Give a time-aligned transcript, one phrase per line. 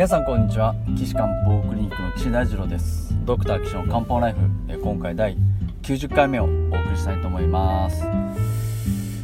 [0.00, 0.74] 皆さんこんにちは。
[0.96, 3.14] 岸漢方クリニックの岸大二郎です。
[3.26, 4.38] ドクター岸の漢方ライフ
[4.82, 5.36] 今回第
[5.82, 8.02] 90回目をお送りしたいと思います。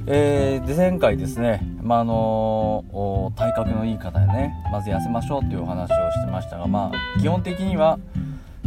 [0.06, 7.98] えー、で前回ですね、まあ、あの体格のいい方でねまず痩せましょうっていうお話をしてましたがまあ基本的には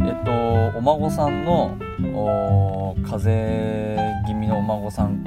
[0.00, 0.32] えっと
[0.76, 1.78] お孫さんの
[3.08, 5.22] 風邪気味のお孫さん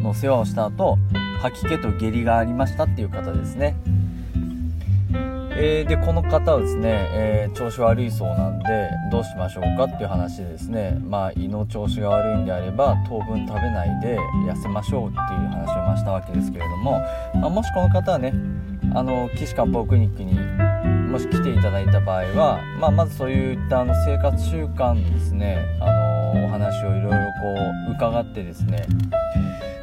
[0.00, 0.96] の世話をした後
[1.40, 3.74] 吐き気と下痢がありましたっていう方ですね。
[5.62, 16.92] えー、でこの方はですね、えー、調子悪いそうなんでどうしましょうかっていう話でですねまあ胃の調子が悪いんであれば当分食べないで痩せましょうっていう話をましたわけですけれども、
[17.34, 18.32] まあ、もしこの方はね
[18.94, 20.32] あの岸漢方クリニックに
[21.10, 28.86] もし来ていただいた場合は、まあ、まずそういったあの生活習慣ですねあのお話をいろいろこう伺ってですね、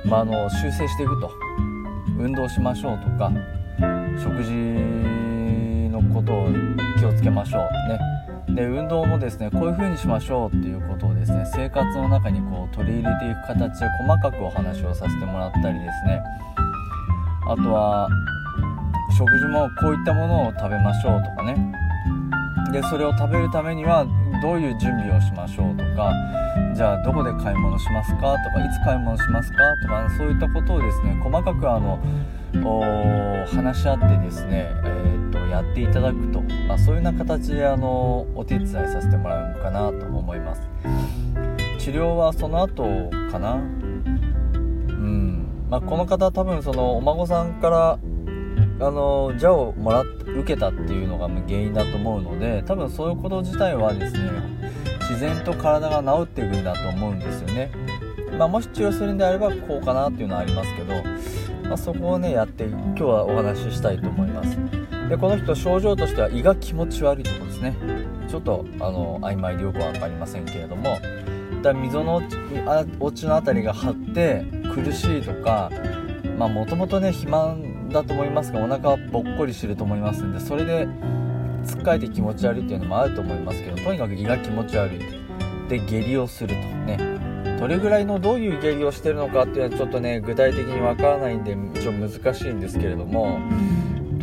[0.06, 1.30] まあ、あの修正していくと。
[2.20, 3.32] 運動しましょうとか
[4.18, 5.27] 食事
[6.18, 6.50] ことを
[6.98, 8.56] 気をつけましょうね。
[8.56, 16.24] で運動もですねこういう風にしましょうっていうことをですね生活の中にこう取り入れていく形で細かくお話をさせてもらったりですね。
[17.50, 18.10] あとは
[19.18, 21.74] 食事もこういったものを食べましょうとかね。
[22.72, 24.06] でそれを食べるためには
[24.42, 26.12] どういう準備をしましょうとか
[26.76, 31.98] じゃあどこで買い物しますかとかいつ買い物しますかとか、そういったことをですね細かくあの
[33.48, 35.17] 話し合ってですね、え、
[35.50, 40.62] やっていただくと、まあ、そういうような形であのお手伝いさせてもらうのかなと思います。
[41.80, 42.84] 治療はその後
[43.32, 43.54] かな？
[43.54, 45.48] うん。
[45.70, 48.00] まあ、この方多分そのお孫さんから
[48.80, 54.30] あの蛇をもらっ受けたっていうのが原因だと思うので多分そういうこと自体はですね
[55.02, 57.72] 自然と体が治っていくんだと思うんですよね、
[58.38, 60.94] まあ、もし治療するんであればこうかなっていうのはありますけど
[61.68, 64.58] まあ、そこをねやって今日はお話ししたいと思います。
[65.10, 67.76] でこの人症状としては胃が気持ち悪いとこですね。
[68.28, 70.98] ちょっとあの曖昧でよく分かりませんけれども。
[71.62, 72.22] だ溝の
[73.00, 75.72] 落ちの辺りが張って苦しいとか
[76.38, 80.88] まあもともとね肥満だと思いますがお腹はぽっこりしてると思いますんでそれで
[81.64, 85.00] つっかえて気持ち悪いっていうのもあると思いますけどとにかく胃が気持ち悪い。
[85.68, 86.62] で下痢をすると。
[86.62, 86.98] ね。
[87.60, 93.40] どれぐらいのどういう下痢をしてるのかっていうのはちょっとね具体的にわからないんで一応難しいんですけれども。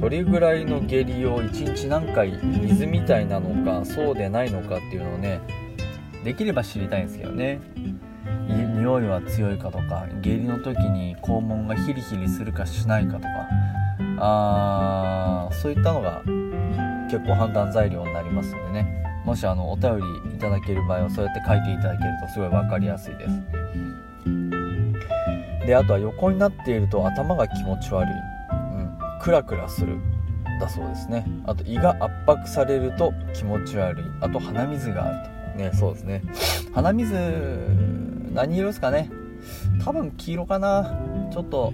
[0.05, 5.41] どれぐらいの下痢を1日何回水みたいなのかそうでないのかっていうのをね
[6.23, 7.59] できれば知りたいんですけどね。
[8.77, 10.07] 匂いは強いかとか。
[10.21, 13.29] 下痢の時に肛門がヒリヒリするかしないかとか。
[14.19, 16.21] あーそういったのが
[17.11, 19.07] 結構判断材料になりますんでね。
[19.25, 23.31] もしあのお便りいただける場合はそうやって書いていただけるとすごい分かりやすいです。
[25.67, 28.34] であとは横になっていると頭が気持ち悪い、
[29.25, 29.97] クラクラする
[30.61, 31.27] だそうですね。
[31.47, 34.05] あと胃が圧迫されると気持ち悪い。
[34.21, 35.59] あと鼻水があると。
[35.59, 36.23] ねそうですね。
[36.75, 37.15] 鼻水
[38.35, 39.11] 何色ですかね。
[39.83, 41.01] 多分黄色かな。
[41.33, 41.73] ちょっと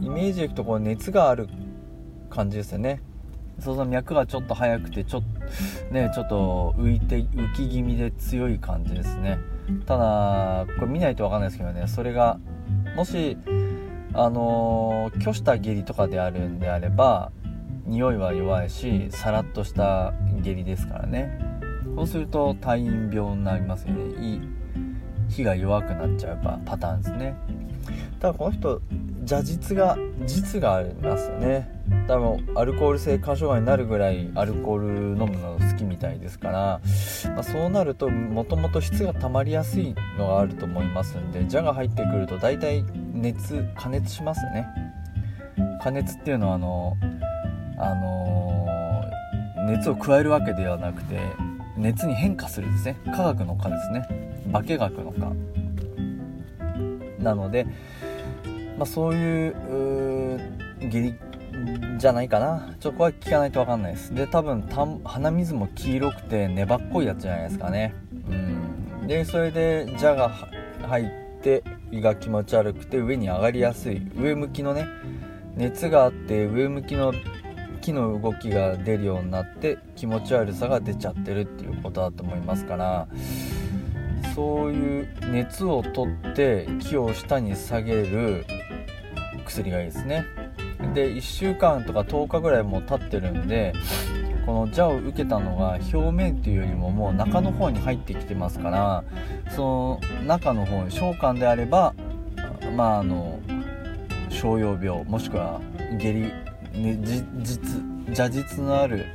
[0.00, 1.48] イメージでいくとこう熱がある
[2.30, 3.02] 感じですよね。
[3.58, 5.22] その脈がちょっと速くてちょっ
[5.88, 9.40] とねちょっと浮いて浮き気味で強い感じですね。
[9.84, 11.88] ただこれ見ないと分かんないですけどね。
[11.88, 12.38] それが
[12.94, 13.36] もし
[14.20, 17.30] あの拒した下痢とかであるんであれば
[17.86, 20.12] 匂いは弱いしさらっとした
[20.42, 21.38] 下痢ですからね。
[21.94, 24.40] そうすると退院病になりますよね。
[25.28, 27.36] 火が弱くなっちゃうパターンですね。
[28.18, 28.82] ただこの人
[29.18, 29.96] 邪実が
[30.26, 31.77] 実がありますよね。
[32.06, 36.80] 多分アルコール性肝障害になるぐらいアルコール飲むの好きみたいですから、
[37.34, 44.66] まあ、そうなるともともと質が溜まりやすいのがあると思いますんで蛇が入ってくると大体熱加熱しますね。
[45.82, 46.96] 加熱っていうのはあの
[47.78, 51.20] あのー、熱を加えるわけではなくて
[51.76, 52.96] 熱に変化するですね。
[53.14, 54.06] 科学の科ですね。
[54.52, 55.32] 化学の科
[57.22, 57.66] なので
[58.78, 60.38] まあ、そういう
[60.88, 61.14] 下痢
[61.98, 62.74] じゃないかな。
[62.80, 64.14] ちょっとこれ聞かないと分かんないです。
[64.14, 64.62] で多分
[65.04, 67.94] 鼻水も黄色くて粘っこいやつじゃないですかね。
[68.30, 69.06] うん。
[69.06, 70.30] でそれで蛇が
[70.86, 71.06] 入っ
[71.42, 74.02] て胃が気持ち悪くて上に上がりやすい。
[74.16, 74.86] 上向きのね
[75.56, 77.12] 熱があって上向きの
[77.80, 83.08] 木の動きが出るようになって気持ち悪さが出ちゃってるっていうことだと思いますから
[84.34, 88.44] そういう熱を取って木を下に下げる
[89.44, 90.26] 薬がいいですね。
[90.98, 93.72] で1週間とか10日ぐらいもう経ってるんで
[94.44, 99.04] この蛇を受けたのが表面っていうよりももう中の方に入ってきてますから
[99.54, 101.94] その中の方に召喚であれば
[102.76, 103.38] まああの
[104.28, 105.60] 小葉病もしくは
[105.98, 106.20] 下痢、
[106.72, 106.98] ね、
[107.42, 109.06] 実邪実のある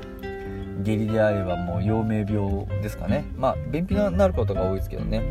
[0.84, 3.26] 下痢であればもう陽明病ですかね。
[3.36, 5.24] まあ便秘になることが多いですけどね。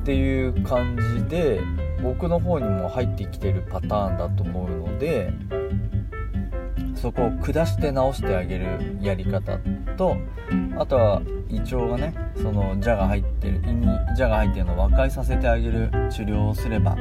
[0.00, 1.60] っていう感じで
[2.02, 5.32] 僕の方にも入ってきてるパターンだと思うので
[6.94, 9.58] そこを下して直してあげるやり方
[9.96, 10.16] と
[10.78, 13.86] あとは胃腸がねその蛇が入ってる胃に
[14.16, 16.96] 蛇が入ってるのを和解させてあげる治療をすれば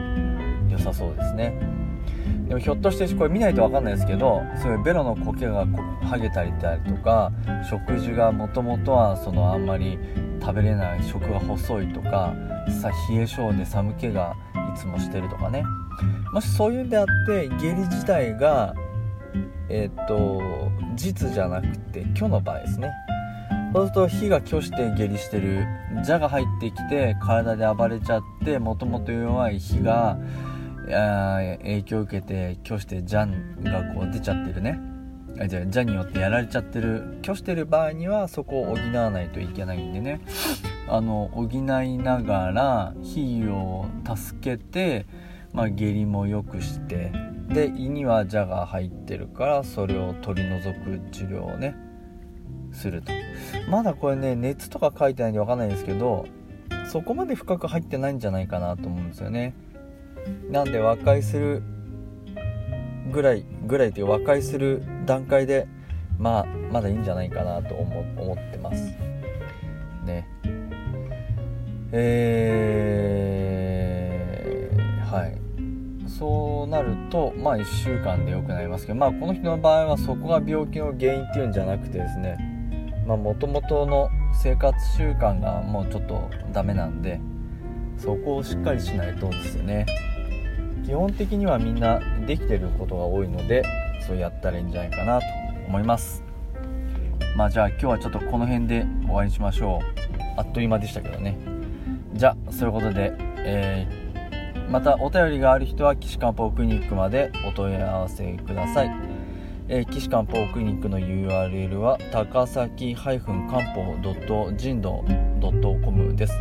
[0.69, 1.78] 良さそうですね。
[2.49, 7.31] でもひょっとしてこれ見ないと分かんないですけどそういうベロの苔が剥げたりだとか
[7.69, 9.99] 食事がもともとはそのあんまり
[10.41, 12.33] 食べれない食が細いとか
[12.81, 14.35] さ冷え性で寒気が
[14.75, 15.63] いつもしてるとかね。
[16.33, 18.73] もしそういうんであって下痢自体が
[19.69, 20.41] えっ、と
[20.95, 22.91] 実じゃなくて虚の場合ですね。
[23.73, 25.67] そうすると火が虚して下痢してる
[26.03, 30.17] 蛇が入ってきて体で暴れちゃってもともと弱い火が
[30.89, 33.31] 影響を受けて虚して蛇
[33.63, 34.79] がこう出ちゃってるね。
[35.39, 37.19] あじゃあ蛇によってやられちゃってる。
[37.21, 40.21] 虚してる場合にはそこを補わないといけないんでね。
[40.87, 41.61] あの補い
[41.97, 45.05] ながら火を助けて、
[45.53, 47.11] まあ、下痢も良くして
[47.47, 51.75] で胃には蛇が入ってるからそれを取り除く治療をね
[52.71, 53.11] すると。
[53.69, 56.25] まだこれね熱とか書いてないんで分かんないですけど
[56.91, 59.53] そこまで深く入ってないんじゃないかなと思うんですよね。
[60.49, 61.61] なんで和解する
[63.11, 65.67] ぐらいぐらいという和解する段階で
[66.17, 68.93] まあまだいいんじゃないかなと思思ってます。
[70.05, 70.27] ね。
[71.91, 75.37] えー、はい。
[76.07, 82.37] そうなるとまあ1週間で良くなりますけどまあこの人の場合はそこが病気の原因っていうんじゃなくてですね。
[83.07, 87.19] まあ元々の生活習慣がもうちょっとダメなんで
[87.99, 89.85] そこをしっかりしないとですよね。
[90.85, 93.63] 基本的にはみんなできてることが多いので
[94.07, 95.25] そうやったらいいんじゃないかなと
[95.67, 96.23] 思います。
[97.35, 100.19] まあじゃあ今日はちょっとこの辺で終わりにしましょう。
[100.37, 101.37] あっという間でしたけどね。
[102.13, 104.09] じゃあそういうことでえー
[104.69, 108.91] またお便りがある人は岸漢方クリニックまでお問い合わせください、
[109.67, 115.03] えー、岸漢方クリニックの URL は高崎漢方人道
[115.41, 116.33] .com です。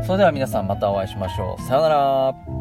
[0.04, 1.62] それでは皆さんまたお会いしましょう。
[1.62, 2.57] さようなら。